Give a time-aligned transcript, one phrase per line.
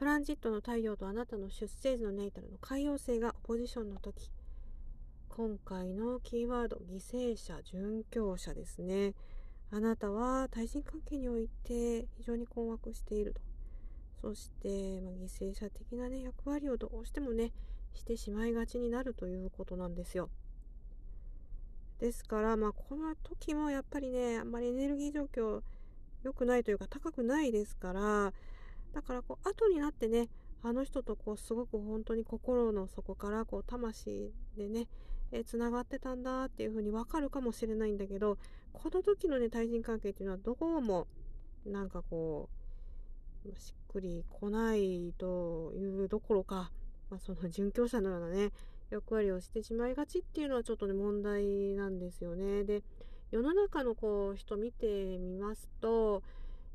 [0.00, 4.30] トランジットの太陽とあなたの出生時のネイタルの海洋星がオポジションの時。
[5.28, 9.12] 今回のキーワード犠牲者殉教者ですね。
[9.70, 13.42] あなたは対人関係において非常に困惑していると。
[14.22, 17.52] そして、まあ、犠牲者的なね役割をどうしてもね
[17.92, 20.30] してしまいがちになるということなんですよ。
[21.98, 25.60] ですから、まあ、この時もやっぱりねあんまりエネルギー状況
[26.22, 28.32] 良くないというか高くないですから
[28.94, 30.28] だからこう後になってね
[30.62, 34.86] あの人とこうすごく本当に心の底からこう魂でね
[35.46, 38.36] つながってたんだっていうふうに分かるかもしれないんだけど
[38.72, 41.06] この時のね対人関係っていうのはどうも
[41.64, 42.48] なんかこ
[43.46, 46.70] うしっくりこないというどころか、
[47.10, 48.50] まあ、その殉教者のようなね
[48.90, 52.64] 役割をしてしまいがちっていうのはちょっとね問題なんですよね。
[52.64, 52.82] で
[53.30, 56.22] 世の中のこう人見てみますと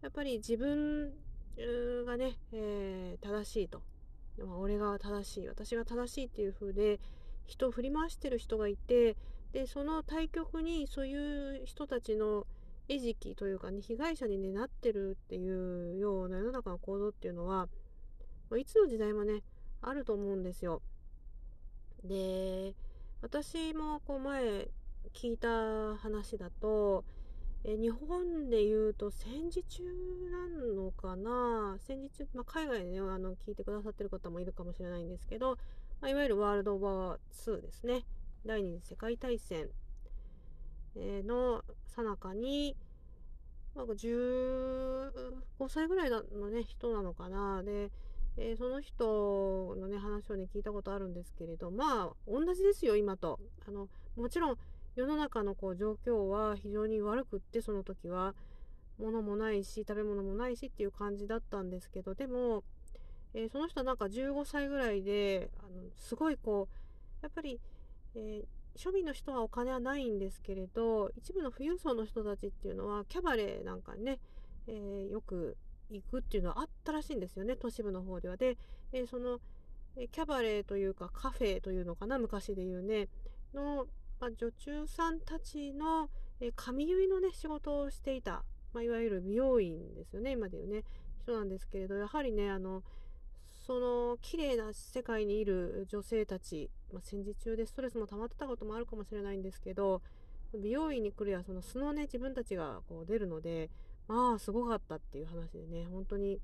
[0.01, 1.13] やっぱり自分
[2.05, 3.81] がね、えー、正しいと、
[4.39, 6.99] まあ、俺が正しい私が正しいっていう風で
[7.45, 9.15] 人を振り回してる人がいて
[9.53, 12.45] でその対局にそういう人たちの
[12.87, 17.67] 餌食というかね被害者に、ね、なってるっていうような世の中の行動っていうのは、
[18.49, 19.41] ま、いつの時代もね
[19.81, 20.81] あると思うんですよ。
[22.03, 22.75] で
[23.21, 24.67] 私もこう前
[25.13, 27.03] 聞いた話だと
[27.67, 29.83] え日本で言うと戦時中
[30.31, 31.77] なのかな？
[31.79, 35.57] 戦時中、まあ、海外でねあの聞いてくださってる方もいるかもしれないんですけど、
[35.99, 38.05] まあ、いわゆるワールドワー2ですね。
[38.45, 39.69] 第二次世界大戦
[40.95, 42.77] のさなかに、
[43.73, 45.11] まあ、15
[45.67, 46.21] 歳ぐらいの
[46.51, 47.63] ね人なのかな？
[47.63, 47.89] で、
[48.37, 53.39] えー、その人のね話をね聞いたことあるんですけれどまあ同じですよ今と。
[53.67, 54.57] あのもちろん
[54.95, 58.33] 世の中のこう状況は非常に悪くってその時は
[58.97, 62.63] 物もないし食べ物もないしっていう感じだったんですけどでも、
[63.33, 67.59] えー、その人はなんか15歳ぐらいであのすごいこうやっぱり、
[68.15, 68.45] えー、
[68.79, 74.19] 庶民の人はお金はないんですけれど一部の富裕層の人たちっていうのはキャバレーなんかね、
[74.67, 75.57] えー、よく
[75.89, 78.37] 行くっていうのはあったらしいんですよね都市部の方では。
[78.37, 78.57] で、
[78.91, 79.39] えその
[79.95, 83.07] キャバレーというかカフェというのかな昔で言うね
[83.53, 83.85] の
[84.19, 86.09] まあ、女中さんたちの、
[86.41, 88.43] え髪結いのね仕事をしていた、
[88.73, 90.83] まあ、いわゆる美容院ですよね今でいうね。
[91.25, 92.83] 人なんですけれどやはりねあの
[93.65, 100.01] その綺麗な世界にいる女性たち、まあ、戦時中でストレスも溜まってたこともあるかもしれないんですけど
[100.53, 103.71] 美容院に来るやその素のね自分たちがこう出るので
[104.07, 106.39] まあすごかったっていう話でね本当に、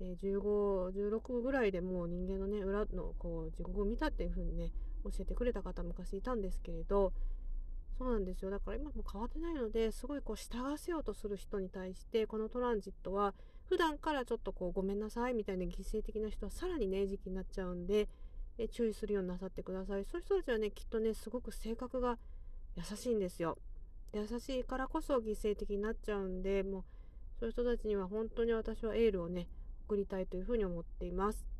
[0.00, 4.72] え、1516ぐらいでもう人間のね裏のこう地獄を見たっていう風にね
[5.04, 7.12] 教えてくれた方昔いたんですけれど
[7.98, 8.50] そうなんですよ。
[8.50, 13.34] だから今も変わってないのですごいこう従わせようとする人に対してこのトランジットは
[13.68, 18.08] 普段からちょっとこうごめんなさいみたいな犠牲的な人はさらにね餌食になっちゃうんで
[18.58, 20.04] え注意するようになさってください。
[20.04, 22.18] そういう人たちはねきっとねすごく性格が
[22.76, 23.56] 優しいんですよ。
[24.12, 26.84] 優しいからこそ犠牲的になっちゃうんでもう
[27.38, 29.48] そういう人たちには本当に私はエールをね
[29.88, 31.55] 送りたいというふうに思っています。